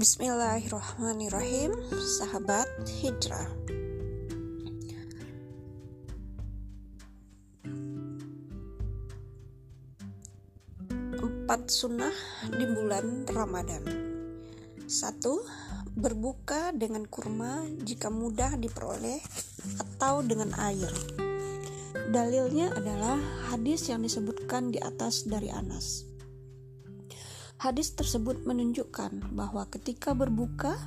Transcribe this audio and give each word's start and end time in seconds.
Bismillahirrahmanirrahim, 0.00 1.76
sahabat 1.92 2.64
hijrah. 3.04 3.52
Empat 11.20 11.68
sunnah 11.68 12.16
di 12.48 12.64
bulan 12.72 13.28
Ramadan. 13.28 13.84
Satu, 14.88 15.44
berbuka 15.92 16.72
dengan 16.72 17.04
kurma 17.04 17.60
jika 17.84 18.08
mudah 18.08 18.56
diperoleh 18.56 19.20
atau 19.84 20.24
dengan 20.24 20.56
air. 20.64 20.88
Dalilnya 22.08 22.72
adalah 22.72 23.20
hadis 23.52 23.92
yang 23.92 24.00
disebutkan 24.00 24.72
di 24.72 24.80
atas 24.80 25.28
dari 25.28 25.52
Anas. 25.52 26.09
Hadis 27.60 27.92
tersebut 27.92 28.48
menunjukkan 28.48 29.36
bahwa 29.36 29.68
ketika 29.68 30.16
berbuka 30.16 30.80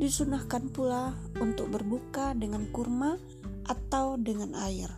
disunahkan 0.00 0.72
pula 0.72 1.12
untuk 1.36 1.68
berbuka 1.68 2.32
dengan 2.32 2.72
kurma 2.72 3.20
atau 3.68 4.16
dengan 4.16 4.56
air. 4.64 4.88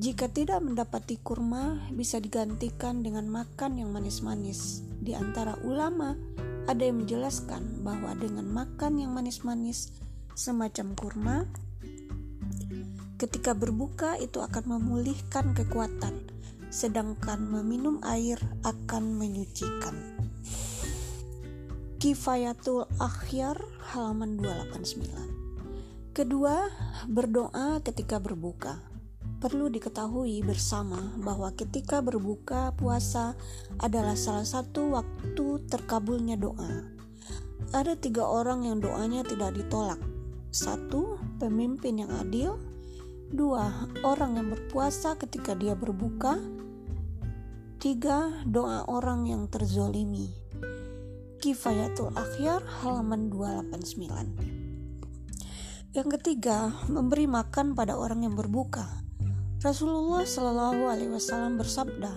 Jika 0.00 0.32
tidak 0.32 0.64
mendapati 0.64 1.20
kurma, 1.20 1.92
bisa 1.92 2.16
digantikan 2.24 3.04
dengan 3.04 3.28
makan 3.28 3.84
yang 3.84 3.92
manis-manis. 3.92 4.80
Di 4.80 5.12
antara 5.12 5.60
ulama, 5.60 6.16
ada 6.64 6.88
yang 6.88 7.04
menjelaskan 7.04 7.84
bahwa 7.84 8.16
dengan 8.16 8.48
makan 8.48 8.96
yang 8.96 9.12
manis-manis 9.12 9.92
semacam 10.32 10.96
kurma, 10.96 11.36
ketika 13.20 13.52
berbuka 13.52 14.16
itu 14.16 14.40
akan 14.40 14.80
memulihkan 14.80 15.52
kekuatan, 15.52 16.32
sedangkan 16.72 17.44
meminum 17.44 18.00
air 18.08 18.40
akan 18.64 19.20
menyucikan. 19.20 20.29
Kifayatul 22.00 22.88
Akhyar 22.96 23.60
halaman 23.92 24.40
289. 24.40 26.16
Kedua, 26.16 26.64
berdoa 27.04 27.76
ketika 27.84 28.16
berbuka. 28.16 28.80
Perlu 29.36 29.68
diketahui 29.68 30.40
bersama 30.40 30.96
bahwa 31.20 31.52
ketika 31.52 32.00
berbuka 32.00 32.72
puasa 32.72 33.36
adalah 33.84 34.16
salah 34.16 34.48
satu 34.48 34.96
waktu 34.96 35.60
terkabulnya 35.68 36.40
doa. 36.40 36.88
Ada 37.76 38.00
tiga 38.00 38.24
orang 38.24 38.64
yang 38.64 38.80
doanya 38.80 39.20
tidak 39.20 39.60
ditolak. 39.60 40.00
Satu, 40.56 41.20
pemimpin 41.36 42.00
yang 42.00 42.16
adil. 42.16 42.56
Dua, 43.28 43.92
orang 44.08 44.40
yang 44.40 44.48
berpuasa 44.48 45.20
ketika 45.20 45.52
dia 45.52 45.76
berbuka. 45.76 46.40
Tiga, 47.76 48.40
doa 48.48 48.88
orang 48.88 49.28
yang 49.28 49.52
terzolimi. 49.52 50.39
Kifayatul 51.40 52.12
Akhyar 52.20 52.60
halaman 52.84 53.32
289. 53.32 55.96
Yang 55.96 56.20
ketiga, 56.20 56.76
memberi 56.84 57.24
makan 57.24 57.72
pada 57.72 57.96
orang 57.96 58.28
yang 58.28 58.36
berbuka. 58.36 58.84
Rasulullah 59.64 60.28
Shallallahu 60.28 60.92
alaihi 60.92 61.08
wasallam 61.08 61.56
bersabda, 61.56 62.12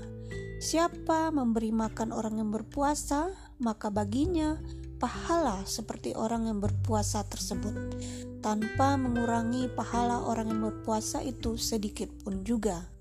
"Siapa 0.59 1.31
memberi 1.31 1.71
makan 1.71 2.11
orang 2.11 2.43
yang 2.43 2.52
berpuasa, 2.52 3.31
maka 3.63 3.88
baginya 3.88 4.59
pahala 4.99 5.63
seperti 5.63 6.11
orang 6.19 6.52
yang 6.52 6.59
berpuasa 6.59 7.23
tersebut, 7.23 7.95
tanpa 8.43 8.99
mengurangi 8.99 9.71
pahala 9.71 10.19
orang 10.19 10.52
yang 10.52 10.67
berpuasa 10.67 11.23
itu 11.23 11.55
sedikit 11.55 12.11
pun 12.27 12.43
juga." 12.43 12.91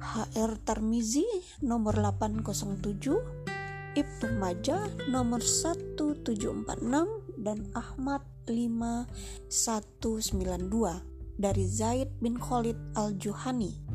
HR 0.00 0.56
Tarmizi 0.64 1.28
nomor 1.60 2.00
807 2.00 3.57
Ibnu 3.96 4.36
Majah 4.36 4.84
nomor 5.08 5.40
1746 5.40 7.40
dan 7.40 7.64
Ahmad 7.72 8.20
5192 8.44 11.40
dari 11.40 11.64
Zaid 11.64 12.12
bin 12.20 12.36
Khalid 12.36 12.76
al-Juhani 12.98 13.88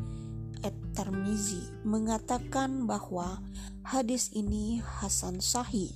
At-Tirmizi 0.64 1.84
mengatakan 1.84 2.88
bahwa 2.88 3.44
hadis 3.84 4.32
ini 4.32 4.80
hasan 4.80 5.44
sahih. 5.44 5.92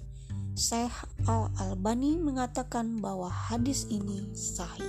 Syekh 0.58 1.06
Al-Albani 1.24 2.18
mengatakan 2.18 2.98
bahwa 2.98 3.30
hadis 3.30 3.86
ini 3.88 4.28
sahih. 4.36 4.84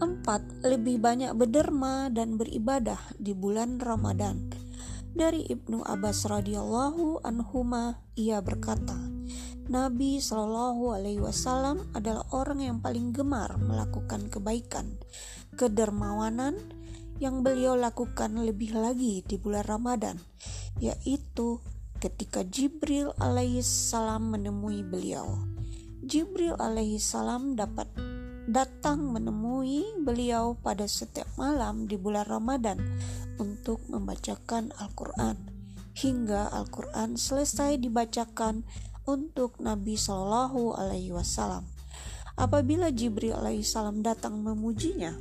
4. 0.00 0.66
Lebih 0.66 0.98
banyak 0.98 1.30
berderma 1.36 2.10
dan 2.10 2.40
beribadah 2.40 2.98
di 3.20 3.36
bulan 3.36 3.78
Ramadan 3.78 4.55
dari 5.16 5.48
Ibnu 5.48 5.80
Abbas 5.80 6.28
radhiyallahu 6.28 7.24
anhuma 7.24 8.04
ia 8.20 8.44
berkata, 8.44 8.94
Nabi 9.66 10.20
Shallallahu 10.20 10.92
alaihi 10.92 11.24
wasallam 11.24 11.88
adalah 11.96 12.28
orang 12.36 12.60
yang 12.60 12.78
paling 12.84 13.16
gemar 13.16 13.56
melakukan 13.56 14.28
kebaikan, 14.28 15.00
kedermawanan 15.56 16.60
yang 17.16 17.40
beliau 17.40 17.74
lakukan 17.74 18.36
lebih 18.44 18.76
lagi 18.76 19.24
di 19.24 19.40
bulan 19.40 19.64
Ramadan, 19.64 20.20
yaitu 20.84 21.64
ketika 21.96 22.44
Jibril 22.44 23.16
alaihi 23.16 23.64
salam 23.64 24.36
menemui 24.36 24.84
beliau. 24.84 25.40
Jibril 26.04 26.60
alaihi 26.60 27.00
salam 27.00 27.56
dapat 27.56 27.88
datang 28.46 29.10
menemui 29.10 30.06
beliau 30.06 30.54
pada 30.62 30.86
setiap 30.86 31.26
malam 31.34 31.90
di 31.90 31.98
bulan 31.98 32.30
Ramadan 32.30 32.78
untuk 33.42 33.82
membacakan 33.90 34.70
Al-Quran 34.78 35.34
hingga 35.98 36.54
Al-Quran 36.54 37.18
selesai 37.18 37.82
dibacakan 37.82 38.62
untuk 39.08 39.58
Nabi 39.58 39.98
Shallallahu 39.98 40.78
Alaihi 40.78 41.10
Wasallam. 41.10 41.66
Apabila 42.36 42.92
Jibril 42.92 43.32
alaihissalam 43.32 44.04
datang 44.04 44.44
memujinya, 44.44 45.16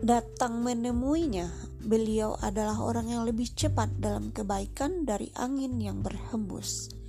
datang 0.00 0.64
menemuinya, 0.64 1.52
beliau 1.84 2.32
adalah 2.40 2.80
orang 2.80 3.12
yang 3.12 3.28
lebih 3.28 3.52
cepat 3.52 4.00
dalam 4.00 4.32
kebaikan 4.32 5.04
dari 5.04 5.28
angin 5.36 5.76
yang 5.76 6.00
berhembus. 6.00 6.99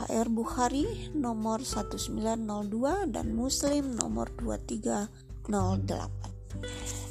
HR 0.00 0.32
Bukhari 0.32 1.12
nomor 1.12 1.60
1902 1.60 3.12
dan 3.12 3.36
Muslim 3.36 3.92
nomor 3.98 4.32
2308. 4.38 5.50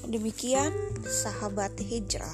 Demikian 0.10 0.74
sahabat 1.06 1.78
hijrah. 1.78 2.34